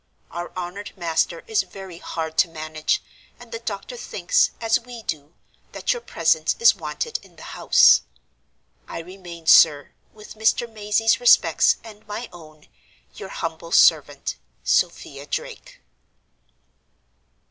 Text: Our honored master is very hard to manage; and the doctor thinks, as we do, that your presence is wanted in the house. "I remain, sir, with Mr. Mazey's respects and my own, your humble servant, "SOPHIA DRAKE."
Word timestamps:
Our 0.31 0.51
honored 0.57 0.97
master 0.97 1.43
is 1.45 1.61
very 1.61 1.99
hard 1.99 2.35
to 2.39 2.47
manage; 2.47 3.03
and 3.39 3.51
the 3.51 3.59
doctor 3.59 3.95
thinks, 3.95 4.49
as 4.59 4.79
we 4.79 5.03
do, 5.03 5.35
that 5.73 5.93
your 5.93 6.01
presence 6.01 6.55
is 6.59 6.73
wanted 6.75 7.19
in 7.21 7.35
the 7.35 7.43
house. 7.53 8.01
"I 8.87 8.97
remain, 9.01 9.45
sir, 9.45 9.91
with 10.11 10.33
Mr. 10.33 10.67
Mazey's 10.67 11.19
respects 11.19 11.77
and 11.83 12.07
my 12.07 12.29
own, 12.33 12.67
your 13.13 13.29
humble 13.29 13.71
servant, 13.71 14.37
"SOPHIA 14.63 15.27
DRAKE." 15.27 15.81